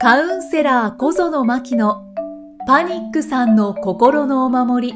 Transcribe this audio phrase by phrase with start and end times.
[0.00, 2.04] カウンセラー小園真希の
[2.68, 4.94] パニックさんの心のお守り。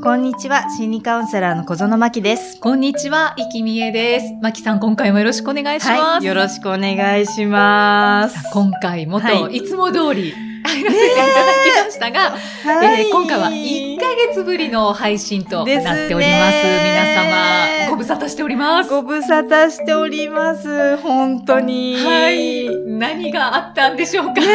[0.00, 2.60] こんにちは、心理カウンセラーの小園真希です。
[2.60, 4.26] こんにちは、生きみえです。
[4.40, 6.00] 真希さん、今回もよろしくお願いします。
[6.00, 8.36] はい、よろしくお願いします。
[8.52, 10.32] 今回もと、はいい、つも通り、
[10.80, 15.66] 入らせていただきましたが、はいえー今回は1ヶ月ぶりの配信となっ
[16.08, 16.52] ております。
[16.52, 18.90] ですね皆様、ご無沙汰しております。
[18.90, 20.96] ご無沙汰しております。
[20.98, 21.96] 本当に。
[21.96, 22.68] はい。
[22.86, 24.46] 何があったんでしょうか、ね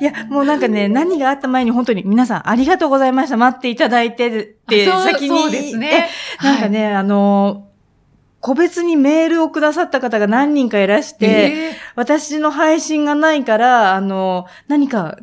[0.00, 0.04] え。
[0.04, 3.36] いや、もうなんかね、何があった前に本当に皆さんありがとうございました。
[3.36, 4.30] 待っていただいてっ
[4.66, 5.28] て、先に。
[5.28, 6.08] そうですね。
[6.40, 6.44] え。
[6.44, 7.68] なんかね、あの、
[8.44, 15.16] 個別にメールをくださった方が何人かいらして、え私の配信がないから、あの、何か、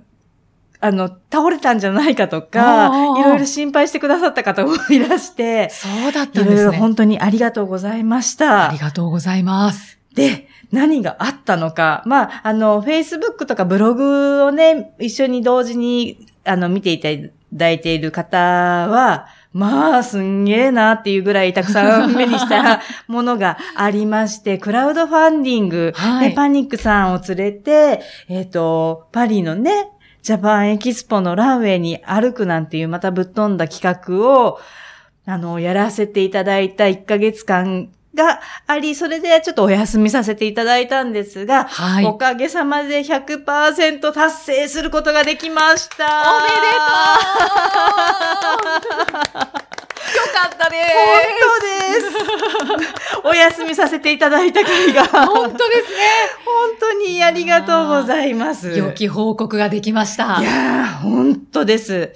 [0.82, 6.78] あの、倒れたんじゃないかとあかあ、いろいろ心配してくださった方もいらしてー、そうだっいろいろたんですね。
[6.78, 8.80] 本当にありがとうございましたあり。
[8.80, 10.00] がとうございます。
[10.16, 12.04] で、何があったのか。
[12.06, 17.10] まあ、あの、Facebook とかブログをね、一緒に同時に、あの、見ていた
[17.54, 29.90] だいている方は、まあ、すんげえなっていうぐらいたくさん目にしたものがありまして、 クラウドファンディング、はいでパニックさんを連れて、えっ、と、パリのね、
[30.22, 34.60] ジャパンエキスポのランウェイに歩くなんていうまたぶっ飛んだ企画を、
[35.26, 42.06] あの、やらせていただいた1ヶ月間があり、それでちょっとお休みさせていただいたんですが、はい。
[42.06, 46.06] おかげさまで100%達成することができました。
[46.38, 46.56] おめで
[49.34, 49.62] とうよ
[50.34, 52.08] かったで本
[52.70, 53.22] 当です。
[53.24, 55.12] お休みさせていただいた回が、す。
[55.12, 55.92] 本本当です
[56.80, 58.70] 当にありがとうございます。
[58.70, 58.78] ね。
[58.78, 60.42] 良き報告ができました。
[60.42, 62.12] いやー、本当です。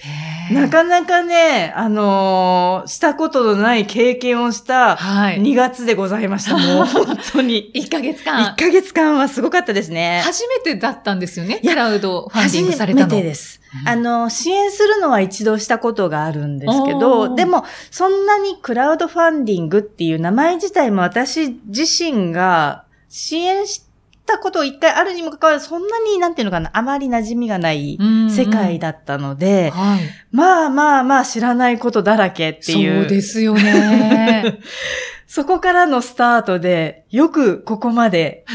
[0.52, 5.42] なかなかね、あのーしたことのない経験をしたはい。
[5.42, 6.58] 2月でございました。
[6.58, 7.72] もう 本当に。
[7.74, 8.56] 1ヶ月1間。
[8.58, 10.22] ヶ月間はすごかったですね。
[10.24, 11.60] 初めてだったんですよね。
[11.64, 13.06] クラウドファンディングされたの。
[13.06, 13.59] 初めてです。
[13.59, 23.81] うんあの、支援するのは一度したことがあるんですけど、でも、そんなにクラウドファンディングっていう名前自体も私自身が支援し
[24.25, 30.00] たこと一回あるにもかかわらず、そんなに、なんていうのかな、あまり馴染みがないうん世界だったので、はい。
[30.31, 33.02] まあまあまあ知らないことだらけっていう。
[33.02, 34.59] そうですよね。
[35.28, 38.46] そこからのスタートで、よくここまで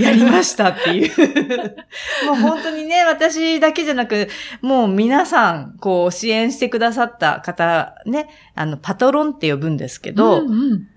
[0.00, 1.10] やりましたっていう。
[2.26, 4.28] もう本当にね、私だけじゃなく、
[4.60, 10.88] もう皆さん、こう、支援してくださった方、ね、あの、パトロンって呼ぶんですけど、うんうん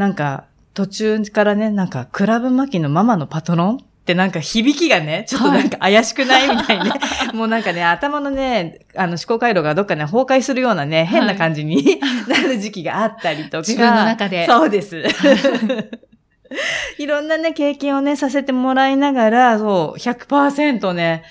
[0.00, 0.44] なんか、
[0.80, 6.92] 途中からね、なんか、クラブマキのママのパトロンってなんか響きがね、ちょっとなんか怪しくないみたいね。
[7.34, 13.56] もうなんかね、頭のね、あの思考回路がどっかね、崩壊するようなね、変な感じに なる時期があったりとか。
[13.58, 15.02] 自分の中でそうです。
[16.96, 21.24] いろんなね、経験をね、させてもらいながら、そう、100%ね、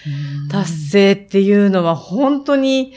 [0.51, 2.93] 達成っていうのは本当に、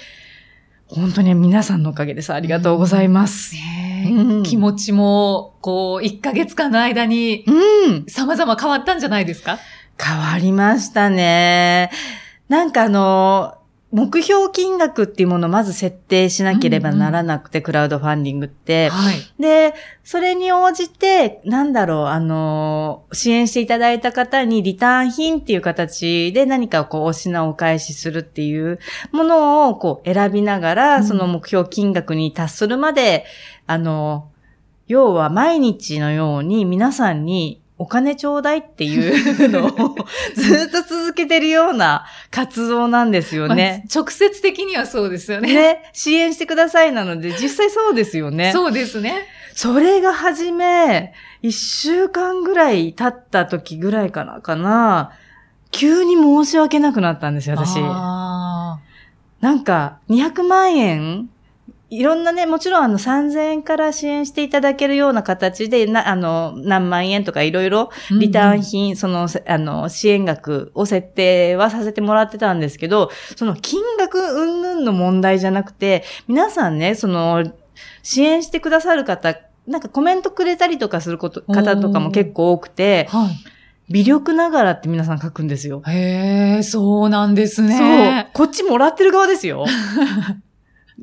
[0.86, 2.30] 本当に皆さんのおかげです。
[2.30, 3.54] ありがとうございます。
[3.54, 8.04] ねえうん気持ちも、こう、1ヶ月間の間にうん。
[8.08, 9.58] 様々変わったんじゃないですか？
[10.02, 11.90] 変わりましたね。
[12.48, 13.54] なんかあの、
[13.94, 18.88] 目標金額っていうものをまず設定しなければならなくて、クラウドファンディングって。
[18.88, 19.16] はい。
[19.38, 28.78] で、それに応じて、なんだろう、あの、支援していただいた方にリターン品っていう形で何かこう、お品をお返しするっていう
[29.12, 33.26] ものをこう、選びながら、うんその目標金額に達するまで、
[33.66, 34.28] あの、
[34.88, 39.96] 要は毎日のように皆さんにお金ちょうだいっていうのを
[40.36, 43.84] ずっと続けてるような活動なんですよね。
[43.84, 45.52] まあ直接的にはそうですよね。
[45.52, 48.52] ね、支援してくださいなので、実際そうですよね。
[48.52, 49.26] そうですね。
[49.54, 51.12] それが初め、
[51.42, 55.10] 一週間ぐらい経った時ぐらいかな、かな。
[55.72, 57.80] 急に申し訳なくなったんですよ、私。
[57.82, 58.78] あ
[59.40, 61.28] なんか、200万円
[61.92, 77.44] いろんなね、もちろんあの3000円から支援していただけるような形で、な、あの、何万円とかいろいろーリターン品、その、せあの、支援額を設定はさせてもらってたんですけど、その金額云々の問題じゃなくて、皆さんね、その、
[78.02, 79.36] 支援してくださる方、
[79.66, 83.28] なんかコメントくれたりとかすること、方とかも結構多くて、はい。
[83.90, 85.82] 微力ながらって皆さん書くんですよ。
[85.86, 88.28] へえ、そうなんですね。
[88.32, 88.46] そう。
[88.46, 89.66] こっちもらってる側ですよ。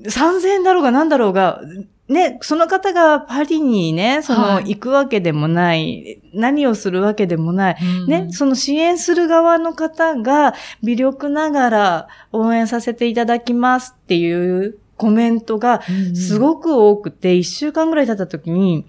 [0.04, 1.62] 3000円だろうが何だろうが、
[2.08, 4.76] ね、その方がパリにね、その、はい。
[4.76, 8.08] 行くわけでもない、何をするわけでもない、うん。
[8.08, 15.82] ね、その支援する側の方が微力ながら応援させていただきますっていうコメントが
[16.16, 18.86] すく、ごく多くて、一週間ぐらい経った時に、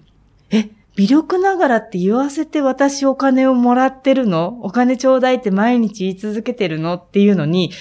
[0.49, 4.59] え、微微力ながらって言わせて私お金をもらってるの？
[4.61, 6.93] お金ちょうだいって毎日言い続けてるの？
[6.95, 7.71] っていうのに、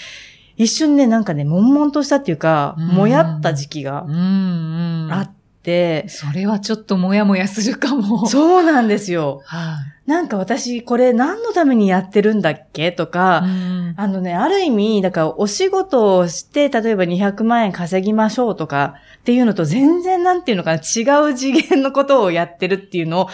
[0.60, 4.04] 一瞬ね、なんかね、悶々としたっていうか、うんもやった時期が。
[5.10, 8.26] あって、それはちょっともやもやするかも。
[8.26, 9.40] そうなんですよ。
[9.46, 9.76] は
[10.06, 10.10] い。
[10.10, 23.28] なんか私これ何のためにやってるんだっけとか、うんあのね、ある意味、だからお仕事をして、例えば200万円稼ぎましょうとかっていうのと全然なんていうのかな、違う次元のことをやってるっていうのを、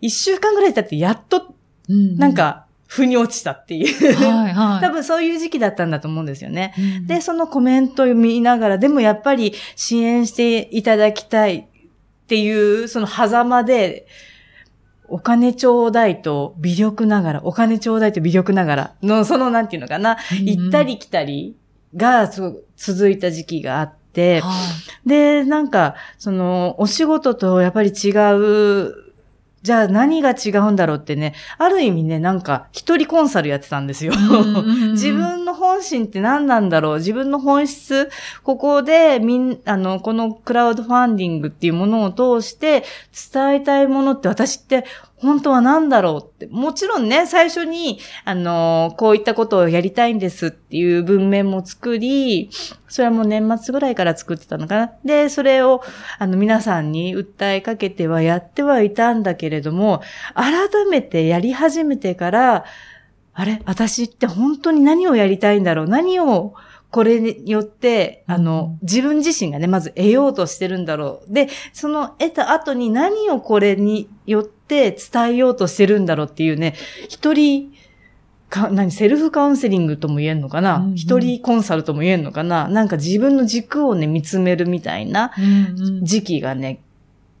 [0.00, 1.52] 一週間ぐらい経ってやっと、
[1.88, 4.16] なん、か、腑に落ちたっていう。
[4.16, 4.80] はいはい。
[4.80, 6.74] 多分そういう時期だったんだと思うんですよね。
[6.76, 11.64] うんで、そのコメントを見ながら、でもやっぱり支援していただきたいっ
[12.26, 14.08] ていう、その狭間で、
[15.06, 21.54] お金ちょうだいと微力ながら、お金ちょうだいと微力ながらの、そのなんていうのかな、行ったり来たり
[21.94, 22.28] が
[22.76, 24.50] 続いた時期があって、は
[25.06, 29.09] で、なんか、その、お仕事とやっぱり違う、
[29.62, 34.12] じゃあ何が違うんだろうってね、ある意味ね、なんか、一人コンサルやってたんですよ。
[34.12, 34.16] い
[34.92, 36.96] 自分の本心って何なんだろう？
[36.96, 38.08] 自分の本質？
[38.42, 42.84] ここでみん、あの、このクラウドファンディングっていうものを通して
[43.32, 44.86] 伝えたいものって私って
[45.20, 46.46] 本当は何だろうって。
[46.46, 52.48] もちろんね、最初に、あの、こういったことをやりたいんですっていう文面も作り、
[52.88, 54.92] それはもう年末ぐらいから作ってたのかな。
[55.04, 55.82] で、それを、
[56.18, 60.00] あの、皆さんに訴えかけてはやってはいたんだけれども、
[60.34, 62.64] 改めてやり始めてから、
[63.32, 63.62] あれ？
[63.64, 65.88] 私って本当に何をやりたいんだろう？
[65.88, 66.54] 何を
[66.90, 71.32] これによって、あの、自分自身がね、まず得ようとしてるんだろう。
[71.32, 76.74] で、その得た後に何をこれによって伝えようとしてるんだろうっていうね、
[77.08, 77.72] 一人、
[78.48, 80.94] か、何、セルフカウンセリングとも言えんのかうんうなん。
[80.96, 82.66] 一、人コンサルとも言えんのかな？
[82.66, 85.30] なんか自分の軸をね、見つめるみたいな
[86.02, 86.80] 時期がね、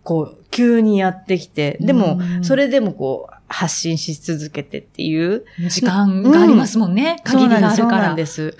[0.04, 7.20] こう、急にやってきて、でもそれでもこう、発信し続けてっていう、時間がありますもんね。
[7.24, 7.76] 限りがあるから。
[7.76, 8.56] そうなんです。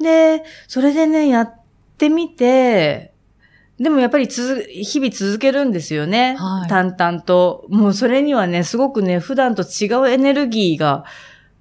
[0.00, 1.60] で、それでね、やっ
[1.98, 3.12] てみて、
[3.78, 6.36] でもやっぱり続、日々続けるんですよね。
[6.38, 7.66] はい淡々と。
[7.68, 11.04] もうそれにはね、すごくね、普段と違うエネルギーが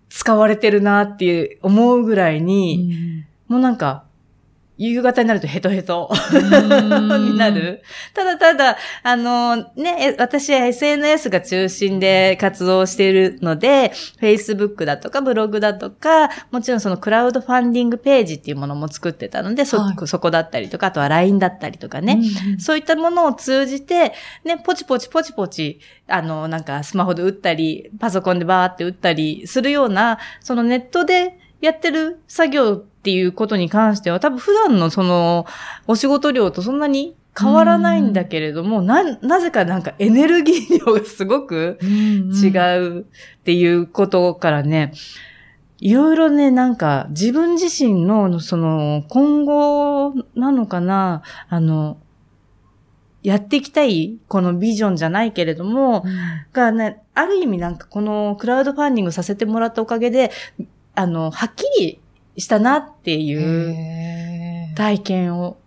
[0.10, 4.06] 使われてるなっていう思うぐらいに、もうなんか、
[4.80, 7.84] 夕方になるとヘトヘトうんになる？
[8.14, 13.92] ただただ、あの、ね、え私は SNS が中心で活動しているので、
[14.22, 22.14] Facebook だとかブログだとか、もちろんそのクラウドファンディングページっていうものも作ってたので、そ、はいそこだったりとか、あとは LINE だったりとかね。
[22.14, 22.16] う
[22.48, 35.46] んうんそういったものを通じて、ね、ポチポチポチポチ、あの、なんかスマホで打ったり、パソコンでバーって打ったりするような、そのネットでやってる作業っていうことに関しては、多分普段のその、
[35.88, 42.48] お仕事量とそんなに変わらないんだけれども、な、なぜかなんかエネルギー量がすごく違
[42.78, 43.04] うっ
[43.44, 44.94] ていうことからね、
[45.80, 51.98] いろいろね、なんか自分自身のその今後なのかな、あの、
[53.24, 56.12] やっていきたいこのビジョンじゃないけれども、うん。
[56.54, 60.32] がね、ある意味なんかこのクラウドファンディングさせてもらったおかげで、
[61.00, 62.02] あの、はっきり
[62.38, 65.58] したなっていう体験を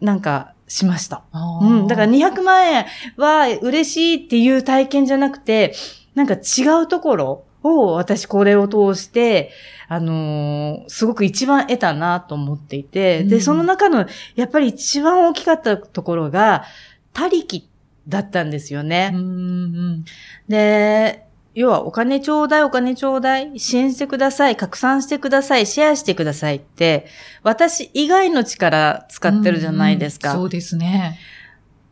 [0.00, 1.24] なんかしました。
[1.32, 1.86] うん。
[1.88, 5.74] だから200万円は嬉しいっていう体験じゃなくて、
[6.14, 9.50] なんか違うところを私これを通して、
[9.88, 16.62] あのーすごく一番得たなと思っていて、うんで、その中のやっぱり一番大きかったところが、
[17.12, 17.68] 他力
[18.06, 19.10] だったんですよね。
[19.12, 20.04] うんうん
[20.48, 21.25] で、
[21.56, 27.06] 要はお金ちょうだいお金ちょうだい、支援してください、拡散してください、シェアしてくださいって、
[27.42, 30.32] 私以外の力使ってるじゃないですか。
[30.32, 31.18] うんうんそうですね。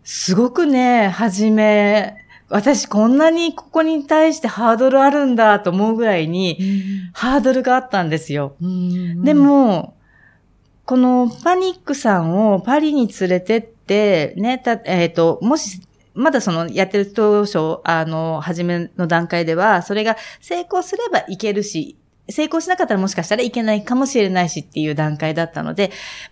[0.04, 2.14] すごくね、はじめ、
[2.50, 6.58] 私こんなにここに対してハードルあるんだと思うぐらいに、
[7.14, 8.56] ハードルがあったんですよ。
[8.60, 9.96] で、も、
[10.84, 15.80] このパニックさんをパリに連れてって、ね、た、えっ、と、もし、
[16.14, 21.96] まだそのやってる当初、あの、初めの段階では、それが成功すればいけるし、
[22.28, 25.90] 成功しなかったらもしかしたらいけないかもしれないしっていう段階だったので、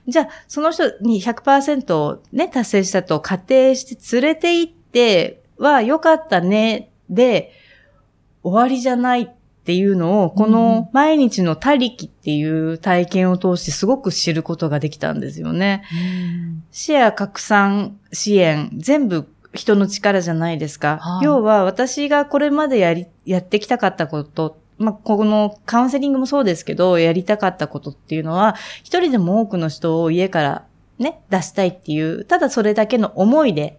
[0.09, 7.53] じゃあ、その人に100%ね、達成したと仮定して連れて行っては良かったね、で、
[8.43, 9.29] 終わりじゃないっ
[9.65, 15.83] ていうのを、この毎日の他力っていう体験を通してすごく知ることができたんですよね。
[15.93, 20.99] うんシェア拡散支援、全部人の力じゃないですか。
[21.01, 30.65] はい要は私がこれまでやり、やってきたかったこと、まあ、このカウンセリングもそうですけど、やりたかったことっていうのは、一人でも多くの人を家から
[30.99, 33.79] ね、出したいっていう、ただそれだけの思いで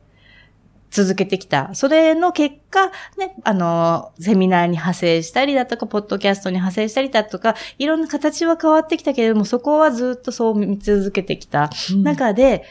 [0.91, 1.71] 続けてきた。
[1.73, 2.87] それの結果、
[3.17, 11.71] ね、あの、セミナーに派生したりだとか、ポッドキャストに派生したりだとか、いろんな形は変わってきたけれども、そこはずっとそう見続けてきた
[12.03, 12.63] 中で、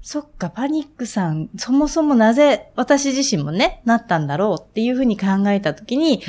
[0.00, 6.22] そっか、パニックさん、そもそもなぜ私自身もね、なったんだろうっていうふうに考えたときに、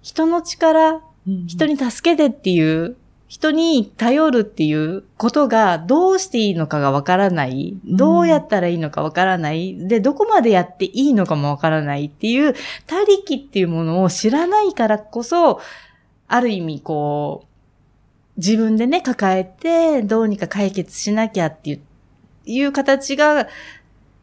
[0.00, 1.00] 人の力、
[1.46, 2.96] 人に助けてっていう
[3.28, 7.76] 人に頼るっていうことがどうしていいのかがわからない。
[7.84, 9.76] どうやったらいいのかわからない。
[9.88, 12.54] で、どこまでやっていいのかもわからないっていう、
[12.86, 15.60] 他力っていうものを知らないからこそ、
[16.28, 17.46] ある意味こう、
[18.36, 21.80] 自分でね、抱えて、どうにか解決しなきゃっていう
[22.46, 23.48] いう形が、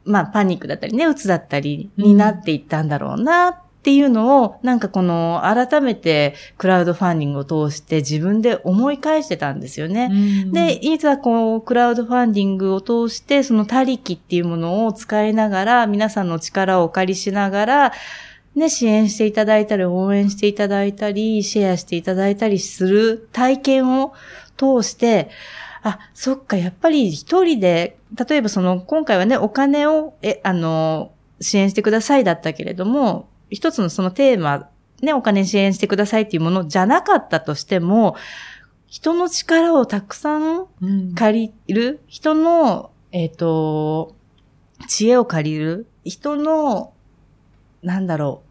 [0.05, 10.09] まあ、パニックだったりね、うつだったりになっていったんだろうなっていうのを、なんかこの、改めてクラウドファンディングを通して自分で思い返してたんですよね。
[10.51, 17.93] で、いざこう、クラウドファンディングを通して、その他力っていうものを使いながら、皆さんの力をお借りしながら、
[18.55, 24.13] ね、支援していただいたり、応援していただいたり、シェアしていただいたりする体験を
[24.55, 25.29] 通して、
[25.81, 34.70] あ、そっか、やっぱり一人で、例えばその、今回はね、お金を、え、あの、支援してくださいだったけれども、一つのそのテーマ、
[35.01, 38.15] ね、お金支援してくださいっていうものじゃなかったとしても、
[38.88, 40.67] 人の力をたくさん
[41.15, 44.15] 借りる、うん、人の、えっ、ー、と、
[44.88, 46.93] 知恵を借りる、人の、
[47.82, 48.43] なんだろ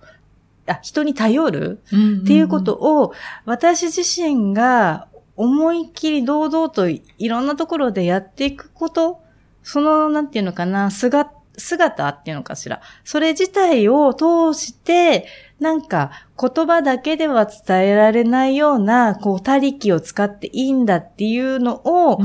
[0.67, 1.81] う、あ、人に頼る
[2.23, 3.13] っていうことを、
[3.45, 9.22] 私自身が思いっきり堂々といろんなところでやっていくこと、
[9.63, 12.81] その、なんていうのかな、姿、姿っていうのかしら。
[13.05, 15.27] それ自体を通して、
[15.61, 22.19] なんか言葉だけでは伝えられないような、こう、他力を使っていいんだっていうのを、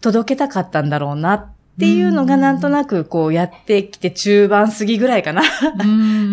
[0.00, 5.42] 届けたかったんだろうなっていうのがなんとなくこうやってきて中盤過ぎぐらいかな。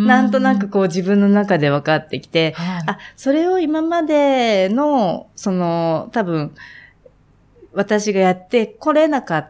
[0.05, 6.53] なんとなくこう自分の中で分かってきて、はい、あ、それを今までの、その多分、
[7.73, 9.49] 私がやってこれなかっ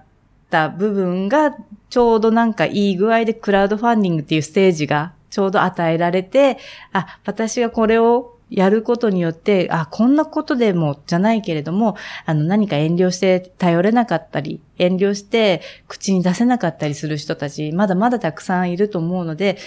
[0.50, 1.56] た部分が
[1.90, 6.58] ちょうどなんかいい具合でクラウドファンディングっていうステージがちょうど与えられて、
[6.92, 19.58] あ、私がこれをやることによって、あ、こんなことでもじゃないけれども、あの何か遠慮して頼れなかったり、遠慮して口に出せなかったりする人たち、まだまだたくさんいると思うので、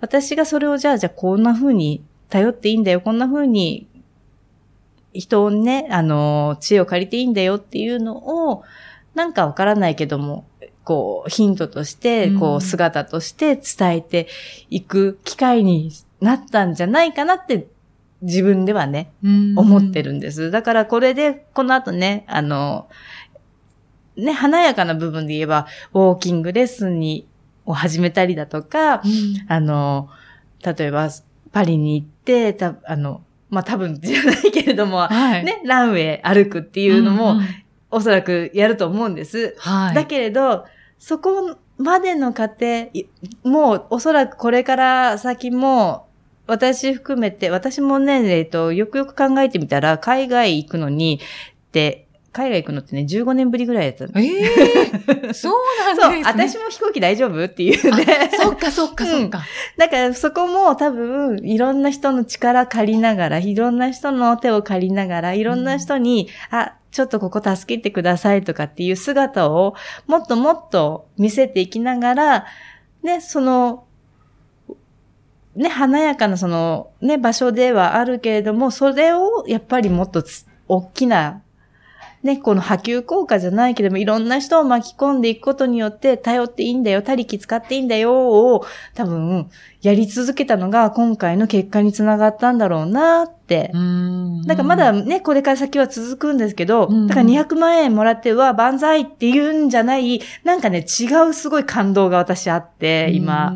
[0.00, 3.86] 私がそれをじゃあ、じゃあこんな風に頼っていいんだよ、こんな風に
[5.12, 8.16] 人をね、あの、知恵を借りていいんだよっていうの
[8.50, 8.62] を、
[9.14, 10.46] なんかわからないけども、
[10.84, 14.28] こう、ヒントとして、こう、姿として伝えて
[14.70, 17.66] いく機会になったんじゃないかなって
[18.22, 19.12] 自分ではね、
[19.56, 20.50] 思ってるんです。
[20.50, 22.88] だからこれで、この後ね、あの、
[24.16, 27.26] ね、華やかな部分で言えば、ウォーキングレッスンに、
[27.64, 29.02] を始めたりだとか、うん、
[29.46, 30.08] あの、
[30.64, 31.10] 例えば、
[31.52, 37.44] パリに行って、たあの、まあ、多分じゃないけれども、はい、ね、ランウェイ歩くっていうのも、うんうん、
[37.90, 39.54] おそらくやると思うんです。
[39.58, 40.64] はい、だけれど、
[40.98, 42.88] そこまでの過程、
[43.44, 46.08] もうおそらくこれから先も、
[46.46, 51.20] 私含めて、私もね、えっと、よくよく考えてみたら、海外行くのに、
[51.72, 52.01] で、
[52.32, 54.12] 海外行くのってね、15年ぶりぐらいやったの。
[54.16, 55.54] ええー、 そう
[55.86, 56.24] なんですね。
[56.24, 58.30] そう、私も飛行機大丈夫っていうね。
[58.40, 59.38] そっかそっかそっか。
[59.38, 59.44] うん、
[59.76, 69.74] だからそこも多分、いろんな人の力借りながら、いろんな人の手を借りながら、いろんな人に、うん、あ、ちょっとここ助けてくださいとかっていう姿を、
[70.06, 72.46] もっともっと見せていきながら、
[73.02, 73.84] ね、その、
[75.54, 80.24] ね、華やかなその、ね、場所ではあるけれども、それをやっぱりもっと
[80.68, 81.42] 大きな、
[82.22, 88.14] ね、この波及効果じゃないけども、いろんな人を巻き込んでいくことによって、頼っていいんだよ、他力使っていいんだよ、
[88.54, 88.64] を、
[88.94, 89.50] 多分、
[89.82, 93.72] やり続けたのが、今回の結果につながったんだろうなって。
[94.46, 103.52] だからまだね、これから先は続くんですけど、だから200万円もらっては、万歳って言うんじゃない、なんかね、違うすごい感動が私あって、今。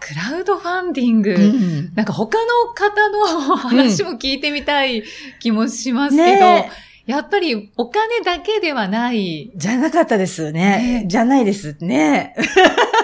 [0.00, 5.04] クラウドファンディング、うん、なんか他の方の話も聞いてみたい
[5.40, 6.70] 気もしますけど、ね、
[7.06, 9.50] やっぱりお金だけではない。
[9.56, 11.02] じゃなかったですね。
[11.02, 12.34] ねじゃないですね。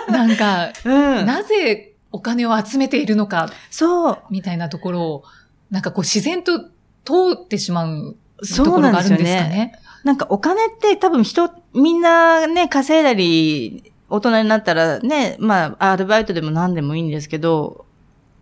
[0.09, 3.51] なんか、うん、なぜお金を集めているのか。
[3.71, 4.19] そう。
[4.31, 5.25] みたいなところを、
[5.71, 6.61] なんかこう自然と
[7.05, 8.17] 通ってしまう
[8.57, 9.73] ところがあるんですかね。
[10.05, 17.84] なんかお金って多分人、みんなね、稼いだり大人になったらね、まあ、アルバイトでも何でもいいんですけど、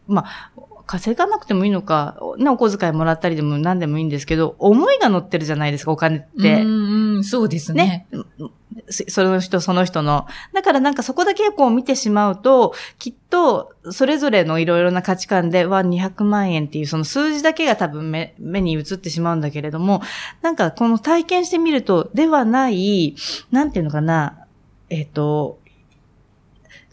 [0.07, 0.53] まあ、
[0.87, 6.63] 稼がなくてもいいのか、ね、お小遣いもらったりでも何でもいいんですけど、思いが乗ってるじゃないですか、お金って。
[7.21, 8.07] ん、そうですね。
[8.13, 8.23] ね。
[8.91, 10.27] そその人その人の。
[10.53, 20.03] だからなんかそこだけこう見てしまうと、きっとそれぞれのいろいろな価値観では200万円っていうその数字だけが多分目目に映ってしまうんだけれども、
[20.43, 23.15] なんかこの体験してみるとではない、
[23.51, 24.42] なんていうのかな、
[24.93, 25.59] えっ、と、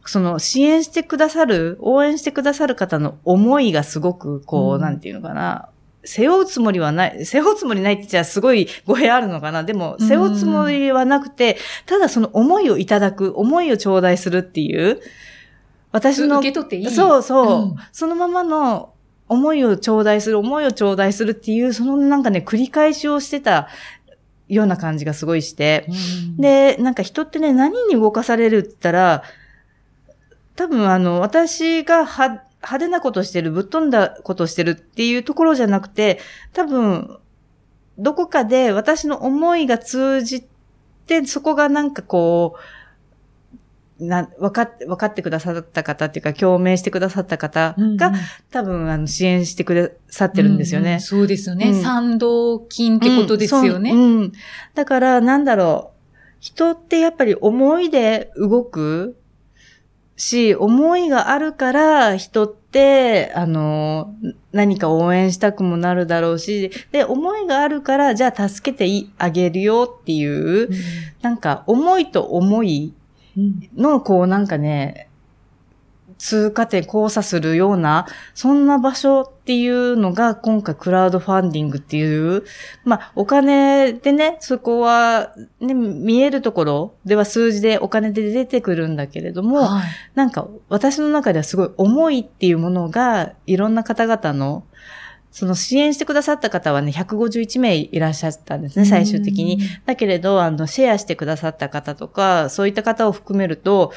[0.06, 4.82] その支援してくださる、応援してくださる方の思いがすごくこう、うん。
[4.82, 5.68] なんていうのかな、
[6.06, 9.66] 背負うつもりはない、背負うつもりないって言っちゃすごい語弊あるのかな。
[9.66, 15.02] でも、背負うつもりはなくて、ただその思いをいただく、思いを頂戴するっていう、
[15.92, 16.90] 私の、受け取っていい？
[16.90, 17.76] そうそう、うん。
[17.92, 18.94] そのままの
[19.28, 23.68] 思いを頂戴する、思いを頂戴するっていう、そのなんかね、繰り返しをしてた
[24.50, 29.24] ような感じがすごいして、うん、で、なんか人ってね、何に動かされるって言ったら、
[30.56, 32.28] 多分あの、私がは
[32.62, 36.20] 派手なことしてる、ぶっ飛んだことしてるっていうところじゃなくて、
[36.52, 37.18] 多分、
[37.98, 40.48] どこかで私の思いが通じ
[41.06, 42.79] て、そこがなんかこう、
[44.00, 48.14] な、分かって、分かってくださった方っていうか、共鳴してくださった方うんが、
[48.52, 50.94] 多分、あの、支援してくださってるんですよね。
[50.94, 51.70] ううそうですよね。
[51.70, 53.92] うん賛同金ってことですよね。
[53.92, 54.32] うんそううん
[54.76, 56.00] だから、なんだろう。
[56.40, 59.18] 人ってやっぱり思いで動く
[60.16, 64.16] し、思いがあるから人って、あの、
[64.54, 70.70] 何か応援したくもなるだろうし、で、思いがあるから、じゃあ助けていあげるよっていう、
[71.22, 72.99] なんか思いと思いうん
[73.76, 75.10] の、こうなんかね、
[76.20, 82.44] 通過点交差するような、そんな場所っていうのが今回クラウドファンディングっていう、
[82.84, 89.84] まあお金でね、そこはね、見えるところでは数字でお金で出てくるんだけれども、はい。
[90.14, 94.66] なんか私の中ではすごい思いっていうものがいろんな方々の
[95.32, 99.60] その支援してくださった方はね、151名いらっしゃったんですね、最終的に。。
[99.86, 103.92] だけれど、あの、シェアしてくださった方とか、そういった方を含めると、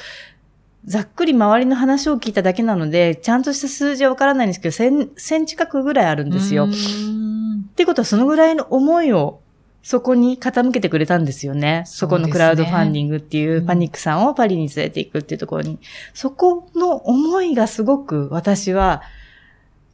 [0.85, 6.65] ざっくり周りの話を聞いただけなので、ちゃんとした数字はわからないんですけど、1000、1000近くぐらいあるんですよ。
[6.65, 9.41] うっんてことは、そのぐらいの思いを、
[9.83, 11.83] そこに傾けてくれたんですよね。
[11.87, 15.79] そこのクラウドファンディングっていううんパニックさんをパリに連れていくっていうところに。
[16.15, 19.03] そこの思いがすごく私は、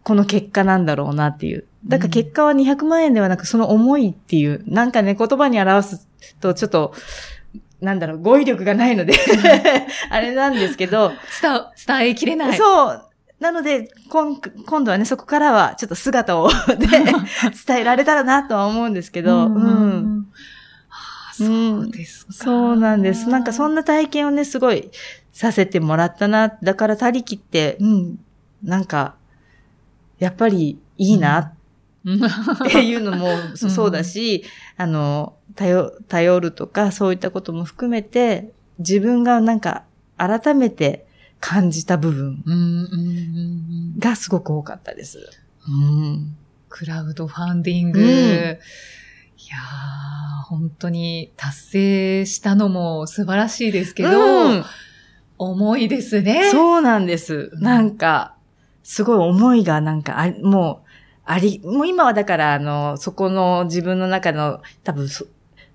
[0.09, 1.67] この結果なんだろうなっていう。
[1.85, 6.09] だから結果は200万円ではなく、その思いっていう、なんかね、言葉に表す
[6.41, 6.95] とちょっと、
[7.83, 9.13] なんだろう、語彙力がないので、
[10.09, 12.57] あれなんですけど、伝伝えきれない。
[12.57, 13.05] そう。
[13.39, 16.87] なので、今今度はね、そこからはちょっと姿を で
[17.67, 20.27] 伝えられたらなとは思うんですけど、うんうん。
[20.89, 20.95] あ
[21.33, 22.33] あそうですか。
[22.33, 23.29] そうなんです。
[23.29, 24.91] なんかそんな、な体験をね、すごい
[25.35, 26.49] させてもらったな。
[26.63, 28.19] だから、他力って、うん、
[28.63, 29.17] なんか、
[30.19, 31.53] やっぱりいいな
[32.05, 32.29] うんっ
[32.71, 34.45] ていうのも そうだし、
[34.77, 39.85] あの、頼、頼るとか、そういったことも含めて、自分がなんか、
[40.17, 41.07] 改めて
[41.41, 42.43] 感じた部分
[43.99, 45.31] がすごく多かったです。
[45.69, 46.37] うん。
[46.69, 48.01] クラウドファンディング。
[48.01, 48.59] うん
[49.41, 54.65] いやー、本当に達成したのも素晴らしいですけど、うん
[55.41, 56.51] 重いですね。
[56.51, 57.51] そうなんです。
[57.55, 58.35] なんか、
[58.89, 60.89] すごい思いがなんかあ、もう、
[61.27, 65.27] あり、もう今はだから、あの、そこの自分の中の多分そ、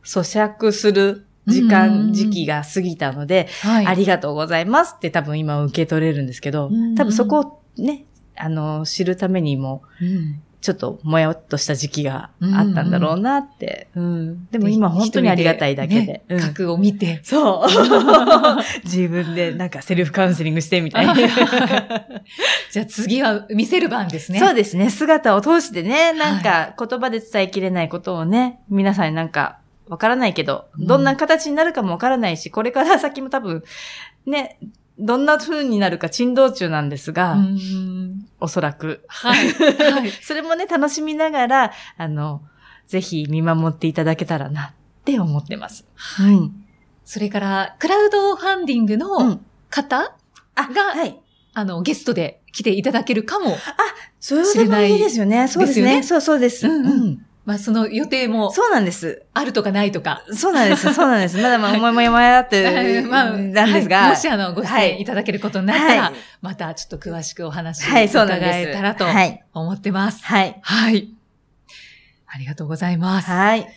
[0.03, 3.85] 咀嚼する時うん間、時期が過ぎたので、はい。
[3.85, 13.89] ありがとうございますって多分今受け取れるんですけどうん、多分そこをね、あの、知るためにも、うんちょっともやっとした時期があったんだろうなって。
[13.95, 16.05] うんでもで今本当にありがたいだけで。
[16.05, 17.19] ねうん核を見て。
[17.23, 17.67] そう。
[18.85, 21.13] 自分でなんかセルフカウンセリングしてみたいな。
[22.71, 24.39] じゃあ次は見せる番ですね。
[24.39, 24.89] そうですね。
[24.89, 29.57] 姿を通してね、なんか言葉で伝えきれないことをね、皆さんになんか
[29.89, 33.63] わからないけど、うんどんな形になるかもわからないし、これから先も多分、
[34.25, 34.57] ね、
[34.99, 39.03] どんな風になるか珍道中なんですが、うんおそらく。
[39.07, 39.49] はい。
[39.51, 40.11] はい。
[40.21, 42.41] それもね、楽しみながら、あの、
[42.87, 44.71] ぜひ見守っていただけたらなっ
[45.05, 45.85] て思ってます。
[45.95, 46.51] はい。
[47.05, 49.45] それから、クラウドファンディングうのん。
[49.69, 50.15] 方、
[50.55, 51.17] あ、がはい。
[51.53, 53.57] あの、ゲストで来ていただけるかも。
[54.19, 55.47] それでもいいですよね。
[55.47, 56.03] そうですね。
[56.03, 56.67] そうそうです。
[56.67, 59.23] うんうんうんまあ、その予定もそうなんです。
[59.33, 60.23] あるとかないとか。
[60.31, 60.93] そうなんです。
[60.93, 61.35] そうなんです。
[61.41, 63.97] まだまだもやもやもやって、 まあ、なんですが。
[64.01, 68.37] はいもしあの、ご出はい演いただけることになったら、はいまたちょっと詳しくお話はい、そう伺。
[68.37, 69.43] えたらとはい。
[69.53, 70.23] 思ってます。
[70.25, 70.57] はい。
[70.61, 71.09] はい。
[72.27, 73.29] ありがとうございます。
[73.29, 73.67] はい。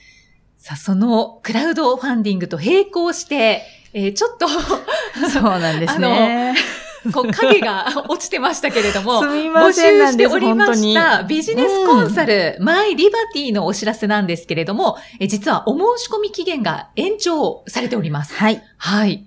[0.56, 6.54] さあ、そのクラウドファンディングと並行して、えーちょっと、そうなんですね。
[7.12, 9.80] こう影が 落ちてましたけれども、募集
[10.12, 18.34] しておりましたビジネスコンサル、マイリバティのお知らせなんですけれども、え実はお申し込み期限が延長されております。
[18.34, 18.62] はい。
[18.76, 19.26] はい。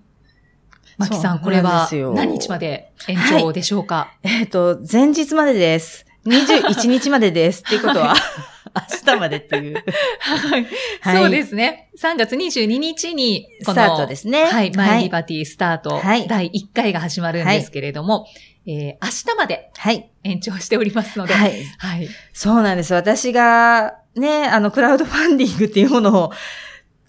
[0.97, 6.05] マキさん、これは何日まで延長でしょうか、えっ、と、前日までです。
[6.25, 7.63] 21日までです。
[7.65, 8.15] っていうことは、
[8.75, 9.83] 明日までっていう。
[10.19, 10.67] はい。
[11.01, 11.89] はいそうですね。
[11.99, 14.71] 3月22日に、このスタートですねはい。
[14.75, 18.25] マはいイリバティスタート、はい第1回が始まるんですけれども、
[18.65, 20.11] えー明日まではい。
[20.23, 21.63] 延長しておりますので、はい。
[21.77, 22.07] はい。
[22.33, 22.93] そうなんです。
[22.93, 26.31] 私が、ね、あの、クラウドファンディングっていうものを、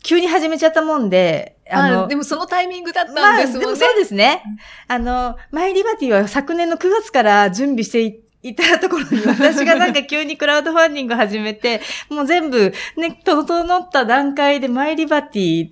[0.03, 3.61] 急に始めちゃったもんで、あの、でもそのタイミングだったまあ、んですもんね。
[3.61, 4.43] でもそうですね。
[4.89, 15.69] あの、マイリバティは昨年の9月から準備していいたところに私がなんか急にクラウドファンディング始めて、 もう全部ね、整った段階でマイリバティ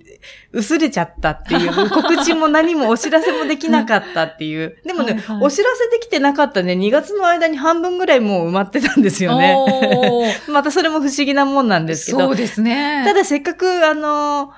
[0.51, 4.77] 薄れちゃったっていう、 告知も何もお知らせもできなかったっていう。
[4.85, 9.55] でもね、はいはいお知らせできてなかったね、2月の間に半分ぐらいもう埋まってたんですよね。
[10.47, 12.19] またそれも不思議なもんなんですけど。
[12.19, 13.03] そうですね。
[13.03, 14.51] ただせっかく、あの、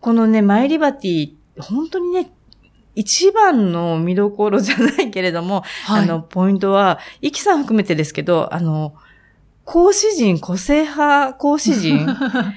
[0.00, 2.30] このね、マイリバティ、本当にね、
[2.94, 8.94] 一番の見どころじゃないけれども、はい、あの、ポイントは、イキさん含めてですけど、あの、
[9.64, 12.06] 講師陣、個性派講師陣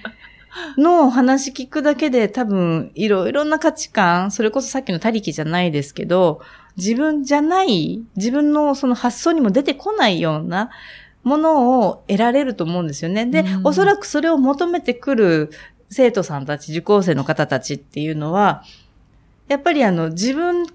[0.78, 6.41] のお話聞くだけで多分、いろいろな価値観、それこそさっきの他力じゃないですけど、
[6.76, 10.72] 自分じゃない、自分のその発想にも出てこないような
[11.24, 13.26] ものを得られると思うんですよね。
[13.26, 15.52] で、うんおそらくそれを求めてくる
[15.89, 18.63] 生徒さんたち、受講生の方たちっていうのは、
[19.48, 20.66] やっぱりあの、自分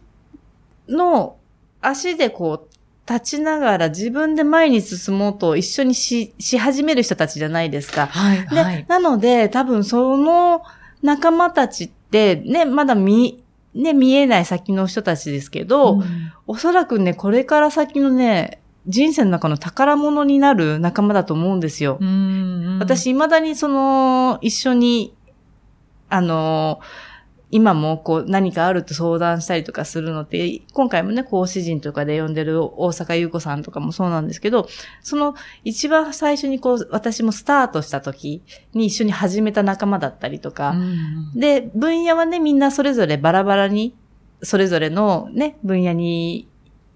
[0.88, 1.36] の
[1.80, 2.78] 足でこう、
[3.10, 8.06] 立ちながら自分で前に進もうと一緒にし、し始める人たちじゃないですか。
[8.06, 8.86] はい、で、はい。
[8.86, 10.62] なので、多分その
[11.02, 13.42] 仲間たちって、ね、まだ見、
[13.74, 16.04] ね、見えない先の人たちですけど、うん
[16.50, 21.98] おそらくね、これから先のね、人生の中の宝物になる仲間だと思うんですよ。
[22.00, 25.14] うん私、未だにその、一緒に、
[26.08, 26.80] あの、
[27.50, 34.68] 今もこう何かあると相談したりとかするのって、今回もね、講師陣とかで呼んでる大阪優子さんとかもそうなんですけど、
[35.02, 35.34] その
[35.64, 38.42] 一番最初にこう、私もスタートした時
[38.74, 41.32] に一緒に始めた仲間だったりとか、うん。
[41.34, 43.94] で、分野はね、みんなそれぞれバラバラに、
[44.42, 46.48] それぞれのね、分野に、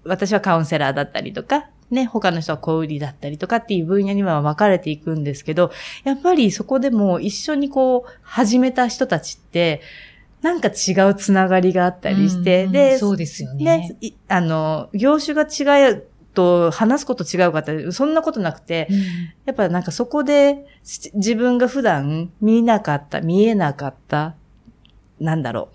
[0.05, 5.71] 私はカウンセラーだったりとか、ね、他の人は小売りだったりとかっていう分野には分かれていくんですけど、
[6.05, 9.81] やっぱりそこでも一緒にこう、始めた人たちって、
[10.43, 13.65] なんか違うつながりがあったりして、うんで、そうですよね。
[13.65, 18.97] ね、いあの、業種が違うと話すこと違うかって、そんなことなくて、うん
[19.45, 24.35] やっぱなんかそこでし自分が普段見なかった、見えなかった、
[25.21, 25.69] なんだろ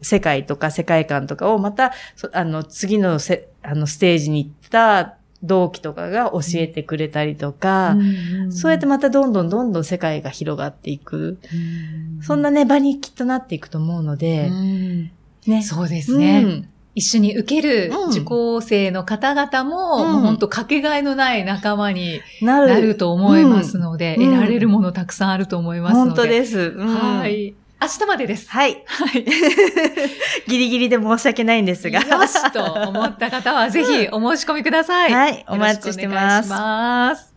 [0.00, 8.02] う、世界とか世界観とかをまた、そあの、次のせあのステージに行った同期とかが教えてくれたりとか、う
[8.48, 11.38] んそうやってまたどんどんどんどん世界が広がっていく。
[11.52, 15.10] うんそんなね、場にきっとなっていくと思うので、うん
[15.46, 15.62] ね。
[15.62, 16.42] そうですね。
[16.44, 22.96] うん一緒に受けるうん受講生の方々も、うんもう本当かけがえのない仲間になる。
[22.96, 26.10] と思いますので、うん得られるものたくさんあると思いますので。
[26.10, 26.74] 本当です。
[26.76, 27.54] うんはい。
[27.82, 28.50] 明日までです。
[28.50, 28.82] はい。
[28.86, 29.24] はい。
[30.46, 32.00] ギリギリで申し訳ないんですが。
[32.00, 35.12] よしと思った方はぜひお申し込みください。
[35.12, 37.34] はいお待ちしてますお願いします。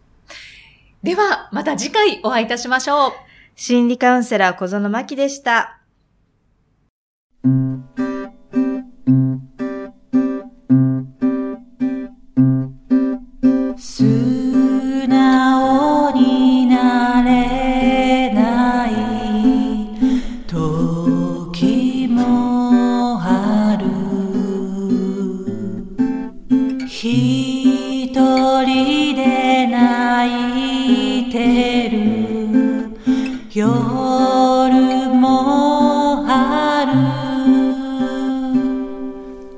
[1.02, 3.12] では、また次回お会いいたしましょう。
[3.56, 5.83] 心理カウンセラー小園真希でした。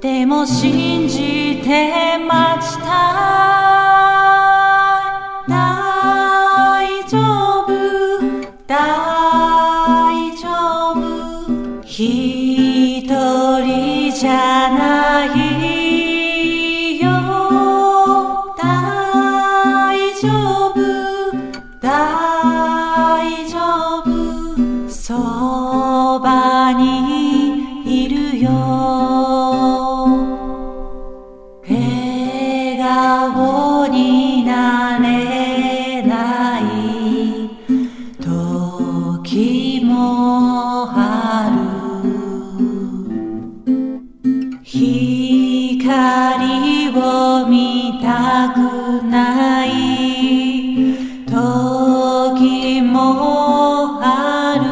[0.06, 3.55] でも信じて待ちたい。
[47.56, 48.58] みたく
[49.06, 49.70] ない。
[51.26, 54.66] 時もある。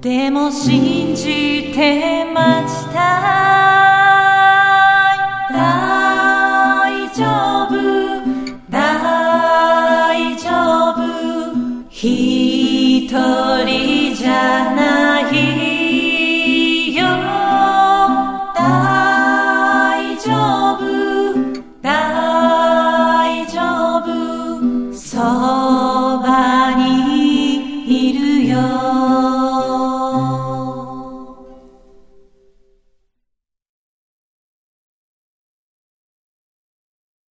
[0.00, 2.11] でも信じて